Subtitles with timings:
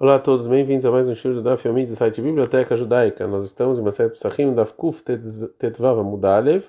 [0.00, 3.26] Olá a todos, bem-vindos a mais um show da Fiamid do site Biblioteca Judaica.
[3.28, 5.02] Nós estamos em Maset Psachim da Kuf
[5.58, 6.64] Tetvava Mudalev,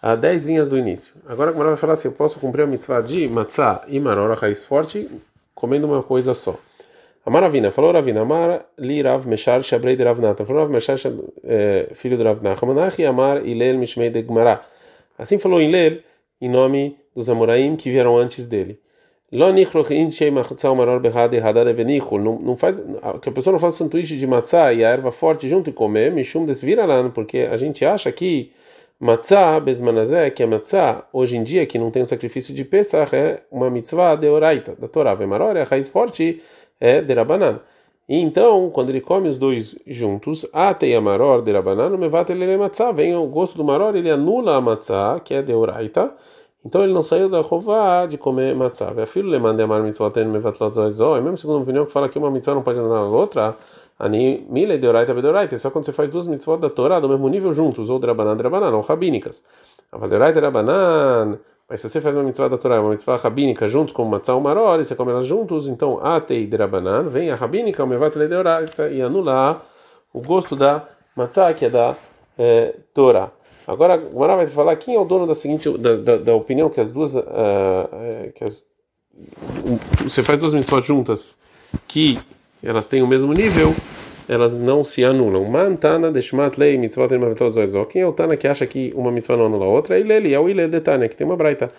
[0.00, 1.12] a 10 linhas do início.
[1.26, 4.64] Agora a vai falar se eu posso cumprir a mitzvah de matzah e marora raiz
[4.64, 5.10] forte
[5.54, 6.56] comendo uma coisa só.
[7.26, 10.96] Amar Ravina, falou Ravina, Amar li Rav Meshar Shabrei de Rav falou Rav Meshar,
[11.44, 14.64] eh, filho de Rav Natan, Manachi Amar Ilel Mishmei de Gmará.
[15.18, 15.98] Assim falou Ilel
[16.40, 18.80] em nome dos Amoraim que vieram antes dele.
[19.32, 19.52] Não,
[22.56, 22.82] faz
[23.22, 26.10] que a pessoa não faça sanduíche de matzá e a erva forte junto e comer,
[26.10, 26.44] mishum
[27.14, 28.50] porque a gente acha que
[28.98, 33.14] matzá besmanazé, que é matzá, hoje em dia que não tem o sacrifício de Pesach,
[33.14, 36.42] é uma mitzvah de oraita, da Torá, vemaror, a raiz forte
[36.80, 37.60] é de rabanan.
[38.08, 42.90] E então, quando ele come os dois juntos, atei amaror de rabanan, mevat ele matzá,
[42.90, 46.12] vem o gosto do maror, ele anula a matzá, que é de oraita,
[46.64, 48.92] então ele não saiu da rová de comer matzah.
[48.94, 51.18] E a filho le manda amar mitzvot en mevatlot zoizó.
[51.20, 53.56] Mesmo segundo a opinião que fala que uma mitzvah não pode andar na outra,
[53.98, 55.56] ani mile de oraita bedoraita.
[55.56, 58.76] Só quando você faz duas mitzvot da Torá do mesmo nível juntos, ou drabanan drabanan,
[58.76, 59.42] ou rabínicas.
[59.90, 61.38] A deoraita drabanan.
[61.66, 64.40] Mas se você faz uma mitzvah da Torá, uma mitzvah rabínica juntos com matzah ou
[64.42, 68.26] maror, e você come elas juntos, então atei drabanan, vem a rabínica, o mevat le
[68.28, 69.62] deoraita, e anular
[70.12, 70.86] o gosto da
[71.16, 71.94] matzah, que é da
[72.36, 73.30] é, Torá.
[73.70, 76.80] Agora, Mará vai falar quem é o dono da seguinte da, da, da opinião que
[76.80, 77.22] as duas uh,
[78.34, 78.60] que as,
[80.02, 81.36] você faz duas mitzvot juntas
[81.86, 82.18] que
[82.60, 83.72] elas têm o mesmo nível,
[84.28, 85.44] elas não se anulam.
[85.44, 87.10] Mantana deshmat lei mitzvot
[87.88, 89.96] Quem é o Tana que acha que uma mitzvah não anula a outra?
[89.96, 91.70] É ele, é o Ilel de que tem uma braita.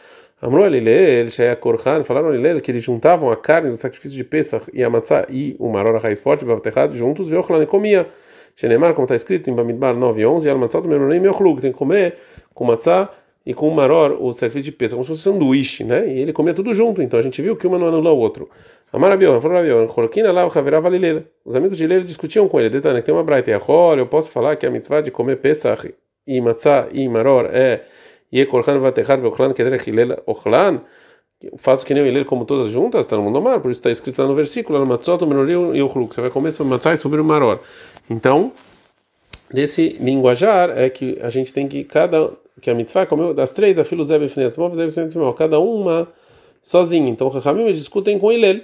[0.41, 4.65] Amrou Ilel, Shea Korhan, falaram Ilel que eles juntavam a carne do sacrifício de Pesach
[4.73, 6.45] e a matzah e o maror a raiz forte,
[6.93, 8.07] juntos, e o comia.
[8.55, 11.77] Shenemar, como está escrito em Bamidbar 9 e 11, Al Matzah Meronim Yochlug, tem que
[11.77, 12.17] comer
[12.53, 13.09] com matzah
[13.45, 16.07] e com maror o sacrifício de peça, como se fosse sanduíche, né?
[16.07, 18.49] E ele comia tudo junto, então a gente viu que uma não anula o outro.
[18.93, 21.25] Amarabion, falou Rabion, Coloquina lá o Haverá Valileira.
[21.45, 24.57] Os amigos de Leila discutiam com ele, detalhe, que tem uma braita, eu posso falar
[24.57, 25.93] que a mitzvah de comer pesach
[26.27, 27.81] e matzah e maror é
[28.31, 30.81] e Korhan Vatechar Veochlan Keder Hilel Ochlan
[31.57, 34.21] faço que nem o como todas juntas, está no mundo mar, por isso está escrito
[34.21, 37.23] lá no versículo, Matzot, o e o você vai comer sobre matzah e sobre o
[37.23, 37.59] maror.
[38.09, 38.51] Então,
[39.51, 42.31] desse linguajar é que a gente tem que cada
[42.61, 44.25] que a mitzvah comeu das três, a filo zeb
[45.35, 46.07] cada uma
[46.61, 47.09] sozinha.
[47.09, 48.63] Então, Rahamim discutem com ele.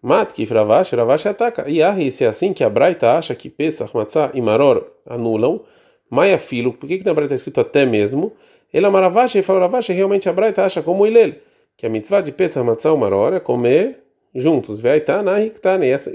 [0.00, 1.68] Mat que Ravash, Ravash ataca.
[1.68, 5.62] E ah, se é assim que a Braita acha que Pesach, Matzah e Maror anulam,
[6.10, 8.32] Maia filo, por que que na Braita está escrito até mesmo?
[8.72, 11.34] Ele Maravash e fala Ravash, realmente a Braita acha como Ilel,
[11.76, 14.04] que a mitzvah de Pesach, Matzah Maror é comer
[14.34, 14.80] juntos.
[15.06, 15.52] Tá na E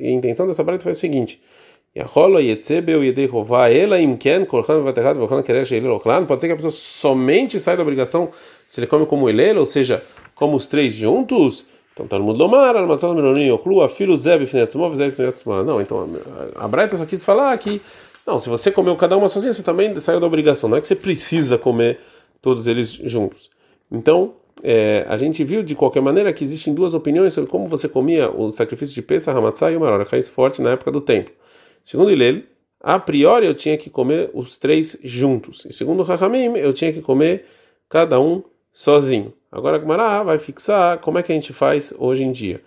[0.08, 1.42] a intenção dessa Braita foi o seguinte:
[6.28, 8.30] Pode ser que a pessoa somente saia da obrigação
[8.68, 10.04] se ele come como ele, ou seja,
[10.36, 11.66] como os três juntos.
[11.94, 15.66] Então, tá mundo lomar, armação menoninho, crua, filho zeb, finetzmov, zeb, finetzmov.
[15.66, 16.10] Não, então,
[16.56, 17.82] a Braita só quis falar que,
[18.26, 20.70] não, se você comeu cada uma sozinha, você também saiu da obrigação.
[20.70, 22.00] Não é que você precisa comer
[22.42, 23.50] todos eles juntos.
[23.92, 24.34] Então,
[24.64, 28.30] é, a gente viu de qualquer maneira que existem duas opiniões sobre como você comia
[28.30, 31.34] o sacrifício de Pesach, Hamatzah e o Maror, forte na época do templo.
[31.84, 32.46] Segundo ele,
[32.82, 35.66] a priori eu tinha que comer os três juntos.
[35.66, 37.46] E segundo Rahamim, eu tinha que comer
[37.90, 39.34] cada um sozinho.
[39.52, 42.62] Agora a vai fixar como é que a gente faz hoje em dia.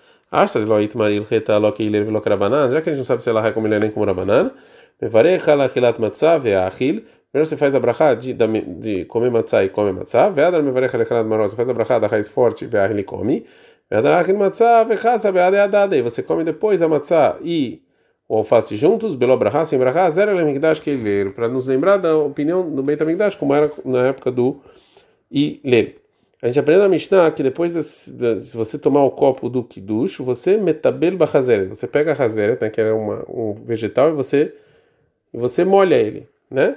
[2.70, 4.50] Já que a gente não sabe se ela vai comer nem como Rabanan,
[7.32, 11.72] primeiro você faz a brachá de, de comer matzá e come matzá, você faz a
[11.72, 13.46] brachá da raiz forte, e come,
[15.90, 17.82] e você come depois a matzá e
[18.28, 22.16] o alface juntos, belo brahá, sem brahá, zero lemigdash que ele para nos lembrar da
[22.16, 24.60] opinião do Beit HaMikdash, como era na época do
[25.30, 25.92] Ilel.
[26.40, 30.18] A gente aprende na Mishnah que depois, de, se você tomar o copo do Kiddush,
[30.18, 34.52] você metabel bachazeret, você pega a razeret, né, que era uma, um vegetal, e você,
[35.32, 36.76] e você molha ele, né?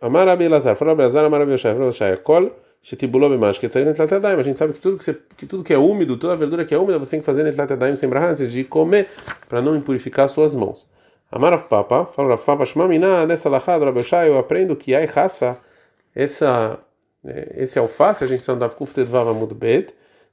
[0.00, 2.50] Amar Abelazar, fala Abelazar, Amar Abelashai, fala Abelashai, kol,
[2.80, 6.16] Shetibulou bemash, que A gente sabe que tudo que, você, que tudo que é úmido,
[6.16, 9.08] toda verdura que é úmida, você tem que fazer netlatadaim sem brahá antes de comer,
[9.48, 10.86] para não impurificar suas mãos.
[11.30, 15.58] Amar fala Rav Papa, Shmamina, nessa lachada, Rabeshai, eu aprendo que ai raça,
[16.14, 16.78] essa,
[17.54, 19.92] esse alface, a gente está no Kuftet Vavamud Bet,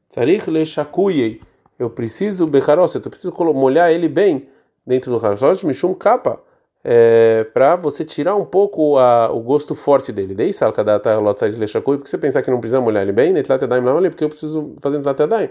[0.10, 1.42] Tzarich le shakuyei,
[1.78, 4.48] eu preciso, Becharoset, eu preciso molhar ele bem
[4.86, 6.40] dentro do Harshot, Mishum Kappa
[6.88, 10.36] é, para você tirar um pouco a, o gosto forte dele.
[10.36, 13.34] Dei salka da lotzai de lechakui, porque você pensar que não precisa molhar ele bem,
[13.34, 15.50] netlatadaim não porque eu preciso fazer netlatadaim.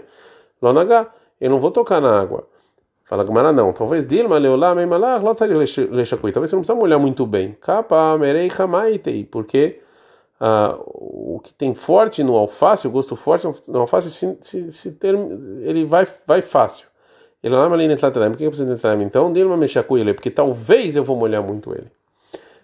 [0.61, 1.11] Lonagá,
[1.41, 2.47] eu não vou tocar na água.
[3.03, 3.73] Fala Gumara não.
[3.73, 6.31] Talvez Dilma leolá meimalá de lechakui.
[6.31, 7.57] Talvez você não precisa molhar muito bem.
[7.59, 9.81] Capa merei hamaitei, porque
[10.39, 14.97] ah, o que tem forte no alface, o gosto forte no alface, se, se, se
[15.63, 16.87] ele vai, vai fácil.
[17.45, 18.31] Ele lá ali netlatadaim.
[18.31, 19.05] Por que eu preciso netlatadaim?
[19.05, 21.85] Então, dele uma mexer com ele, porque talvez eu vou molhar muito ele.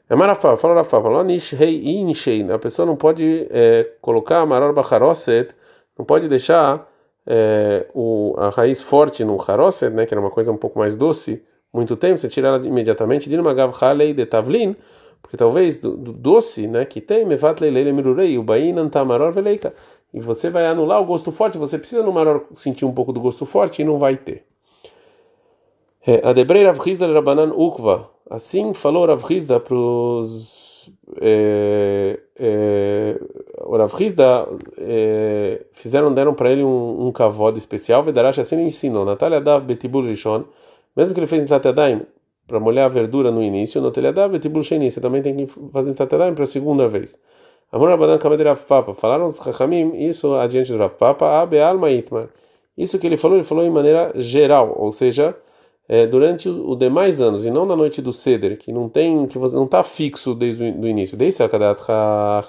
[0.10, 2.52] É marafá, fala Rafa, fala nishei inshei.
[2.52, 5.54] A pessoa não pode é, colocar maror bacharoset,
[5.96, 6.90] não pode deixar
[7.28, 10.96] é, o, a raiz forte no haroset, né, que era uma coisa um pouco mais
[10.96, 14.76] doce, muito tempo, você tira ela imediatamente, dinamagav halei de tavlin,
[15.22, 19.74] porque talvez do, do doce, né, que tem, mevat leilele mirurei, o bainan tamaror veleika,
[20.12, 23.22] e você vai anular o gosto forte, você precisa no maror sentir um pouco do
[23.22, 24.51] gosto forte e não vai ter.
[26.06, 33.20] É, a debrei Rav Hizda Rabanan Ukva, assim falou Rav Hizda para os é, é,
[33.66, 38.66] o Rav Hizda é, fizeram deram para ele um, um cavode especial Vedarash assim ele
[38.66, 40.46] ensinou Natália Dav Betibul Rishon
[40.96, 42.02] mesmo que ele fez em Tlatadaim
[42.48, 45.92] para molhar a verdura no início, no telhadav Betibul Sheni, você também tem que fazer
[45.92, 47.18] em Tlatadaim para a segunda vez.
[47.72, 51.90] Amor Rabanan Kamed Rav Papa, falaram os Chachamim, isso adiante do Rav Papa, Abe Alma
[51.90, 52.28] Itmar.
[52.78, 55.36] Isso que ele falou, ele falou em maneira geral, ou seja,
[55.92, 59.38] é, durante os demais anos, e não na noite do Seder, que não tem, que
[59.38, 61.18] você não está fixo desde o início.
[61.18, 61.82] Desde Akadat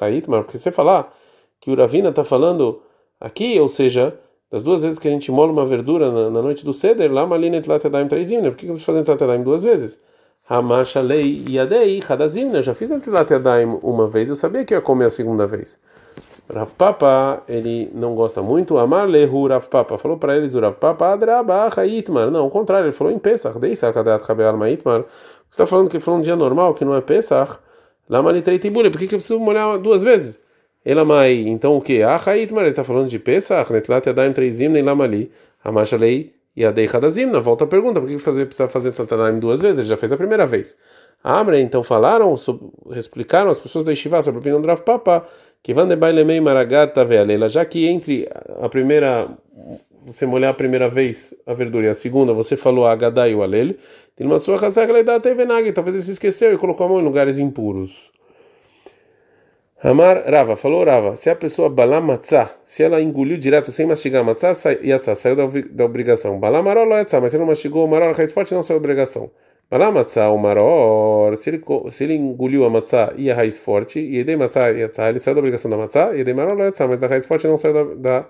[0.01, 1.13] Haitmar, porque você falar
[1.61, 2.81] que o Ravina está falando
[3.19, 4.17] aqui, ou seja,
[4.49, 7.27] das duas vezes que a gente mola uma verdura na, na noite do Seder, lá
[7.27, 8.53] Malinet Latadaim Treizimner.
[8.53, 9.99] Por que eu preciso fazer Latadaim duas vezes?
[10.49, 12.63] Hamash Alei Yadei Hadazimner.
[12.63, 15.81] Já fiz Latadaim uma vez, eu sabia que ia comer a segunda vez.
[16.53, 18.79] Rav Papa, ele não gosta muito.
[18.79, 19.99] Amar lehu Rav Papa.
[19.99, 22.31] Falou para eles o Rav Papa, Adraba Haitmar.
[22.31, 23.59] Não, ao contrário, ele falou em Pesach.
[23.59, 25.01] Dei Sakadat Kabeal Maitmar.
[25.49, 27.59] Você está falando que foi um dia normal, que não é Pesach?
[28.09, 28.91] Lá Malitrei Tibule.
[28.91, 30.41] Por que, que eu preciso molhar duas vezes?
[30.85, 32.03] Elamai, então o que?
[32.03, 35.31] Ah, Haitmar, ele está falando de Pesach, Netlat Yadayim Treizim, nem Lamali,
[35.65, 37.31] Amashalei e Adei Hadazim.
[37.41, 39.81] Volta a pergunta, por que fazer, precisa fazer Tatanaim duas vezes?
[39.81, 40.77] Ele já fez a primeira vez.
[41.25, 42.35] Amre, então falaram,
[42.97, 45.25] explicaram as pessoas da Yeshiva sobre o Papa,
[45.63, 48.29] que van de bailemei maragata vealela, já que entre
[48.61, 49.29] a primeira,
[50.05, 53.35] você molhar a primeira vez a verdura e a segunda, você falou a Agadá e
[53.35, 53.79] o Alele,
[54.17, 58.11] tem uma sua razão, talvez ele se esqueceu e colocou a mão em lugares impuros.
[59.85, 64.25] Amar Rava, falou Rava, se a pessoa balá matzá, se ela engoliu direto sem mastigar
[64.25, 64.53] matzá,
[64.83, 66.39] yatzá, saiu da, da obrigação.
[66.39, 68.79] Balá maror lo yatzá, mas se ele não mastigou o maror, raiz forte, não saiu
[68.79, 69.31] da obrigação.
[69.73, 73.99] Balá matzá, o maror, se ele, se ele engoliu a matzá e a raiz forte,
[73.99, 76.87] e edei matzá yatzá, ele saiu da obrigação da matzá, e edei maror lo yatzá,
[76.87, 78.29] mas da raiz forte não saiu da, da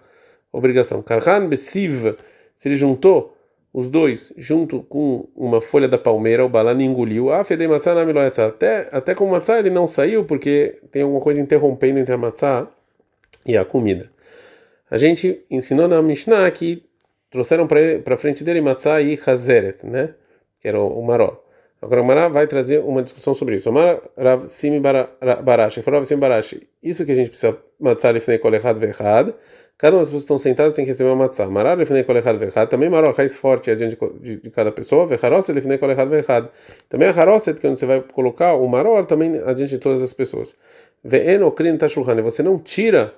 [0.53, 1.03] obrigação.
[1.03, 2.15] Karhan besiv,
[2.57, 3.37] se ele juntou
[3.75, 7.33] os dois junto com uma folha da palmeira, o balani engoliu.
[7.33, 8.03] Ah, fedei matzá na
[8.47, 12.69] Até, até com matzá ele não saiu porque tem alguma coisa interrompendo entre a matzá
[13.45, 14.09] e a comida.
[14.89, 16.85] A gente ensinou na Mishnah que
[17.31, 20.15] trouxeram para frente dele matzá e hazeret, né?
[20.63, 21.43] Que era o, maró.
[21.83, 23.69] Agora o Mará vai trazer uma discussão sobre isso.
[23.69, 28.39] Amar Rav Simi Barashi, falou Rav Simi Barashi, isso que a gente precisa matzah lefnei
[28.39, 29.35] kol echad vechad,
[29.77, 31.49] cada uma das pessoas que estão sentadas tem que receber uma matzah.
[31.49, 35.53] Mará lefnei kol echad vechad, também maró, raiz forte adiante de, de, cada pessoa, vecharoset
[35.57, 36.47] lefnei kol echad vechad.
[36.89, 40.57] Também a haroset, que você vai colocar o maró também adiante de todas as pessoas.
[41.03, 43.13] Ve'en okrin tashulhan, você não tira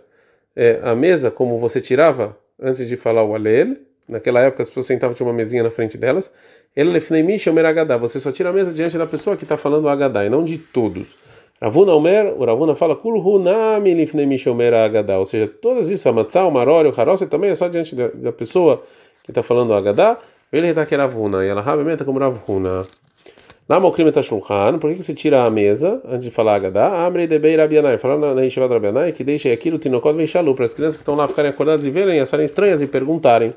[0.57, 3.77] é, a mesa como você tirava antes de falar o alel,
[4.09, 6.31] naquela época as pessoas sentavam tinha uma mesinha na frente delas,
[6.75, 7.97] ele lefneimi shomer agadá.
[7.97, 10.59] Você só tira a mesa diante da pessoa que está falando agadá e não de
[10.59, 11.17] todos.
[11.61, 12.99] Ravuna Omer, o Ravuna fala.
[15.19, 18.09] Ou seja, todas isso, a matzah, o marori, o haroset também é só diante da,
[18.09, 18.83] da pessoa
[19.23, 20.19] que está falando agadá.
[20.53, 22.87] Ele está que Ravuna e ela rabementa como Ravuna.
[23.67, 24.79] Lama o crime está shulchan.
[24.79, 27.07] Por que, você tira a mesa antes de falar agadá?
[27.07, 27.97] Abre de bem Rabianai.
[27.97, 31.03] Falando na Yeshiva do Rabianai que deixe aquilo tinocot vem shalu para as crianças que
[31.03, 33.55] estão lá ficarem acordadas e verem, acharem estranhas e perguntarem.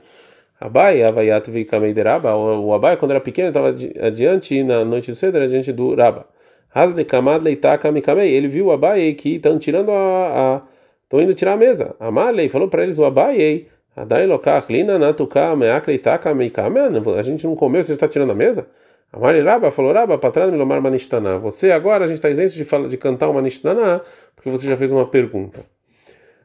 [0.60, 5.38] Abai, Avayat Vikamei Raba, o Abai, quando era pequeno, estava adiante na noite de cedo,
[5.38, 6.26] era diante do Raba.
[6.74, 10.64] Haz de Kamad Leitaka Mikamei, ele viu o Abai que estão tirando a.
[11.04, 11.96] estão indo tirar a mesa.
[12.00, 16.82] Amalei falou para eles o Abai, Adai Lokach Lina Natuka Meak Leitaka Mikamei,
[17.18, 18.68] a gente não comeu, você está tirando a mesa?
[19.14, 21.38] Amari Raba falou, Raba, patrão Milomar Manishtana.
[21.38, 24.02] Você agora, a gente está isento de, falar, de cantar o Manishtana,
[24.36, 25.62] porque você já fez uma pergunta.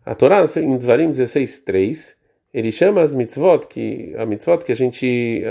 [0.07, 2.22] A Torá, em Dvarim 16, 3
[2.53, 5.43] ele chama as mitzvot, que a mitzvot que a gente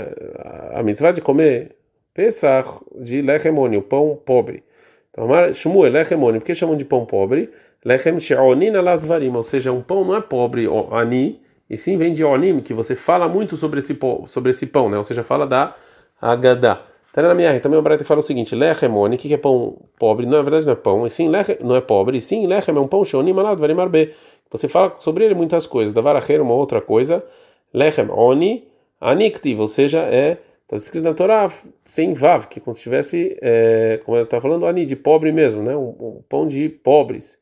[0.72, 1.76] a mitzvah de comer
[2.14, 2.68] Pesach
[3.00, 4.62] de lechemoni, o pão pobre.
[5.10, 7.50] Então, Shmuel, lechemoni, por que chamam de pão pobre?
[7.84, 12.22] Lechem she'onin aladvarim, ou seja, um pão não é pobre, ani, e sim vem de
[12.24, 14.96] onim, que você fala muito sobre esse pão, sobre esse pão, né?
[14.96, 15.74] Ou seja, fala da
[16.20, 16.82] agadá.
[17.12, 20.26] Tá na minha também o Braita fala o seguinte: lechemoni, que é pão pobre?
[20.26, 22.76] Não, na verdade não é pão, e sim lechem, não é pobre, e sim lechem
[22.76, 24.14] é um pão she'onim aladvarim arbe
[24.52, 25.94] você fala sobre ele muitas coisas.
[25.94, 27.24] Davaracher, uma outra coisa.
[27.72, 28.68] Lechem, oni,
[29.00, 30.38] aniktiv, ou seja, é.
[30.62, 31.52] Está escrito na Torá
[31.84, 35.62] sem vav, que como se tivesse, é, como eu estava falando, ani, de pobre mesmo,
[35.62, 35.76] né?
[35.76, 37.38] Um, um pão de pobres.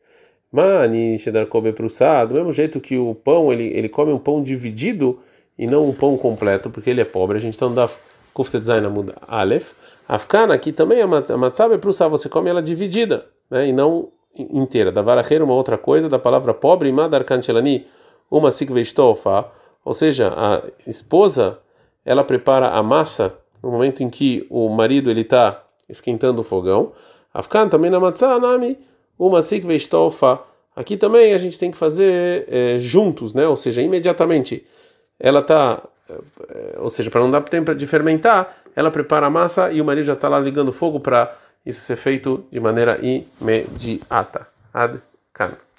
[0.50, 4.42] Mani, shedar kobe prusá, do mesmo jeito que o pão, ele, ele come um pão
[4.42, 5.20] dividido
[5.56, 7.38] e não um pão completo, porque ele é pobre.
[7.38, 7.96] A gente está no Daf
[8.34, 9.74] Kufte Zain Amud Aleph.
[10.08, 14.92] Afkana, aqui também a matzah beprusá, você come ela dividida, né, e não inteira.
[14.92, 17.87] Da varacheira, uma outra coisa, da palavra pobre, madar kanchelani,
[18.30, 19.46] uma sikveistofa,
[19.84, 21.58] ou seja, a esposa,
[22.04, 26.92] ela prepara a massa no momento em que o marido ele está esquentando o fogão.
[27.32, 28.78] Afkan também na matzah, nami,
[29.18, 30.40] uma sikveistofa.
[30.75, 33.46] Aqui também a gente tem que fazer é, juntos, né?
[33.46, 34.66] Ou seja, imediatamente.
[35.18, 36.14] Ela está, é,
[36.49, 39.84] eh, ou seja, para não dar tempo de fermentar, ela prepara a massa e o
[39.84, 44.48] marido já está lá ligando fogo para isso ser feito de maneira imediata.
[44.72, 45.00] Ad
[45.34, 45.56] -kan.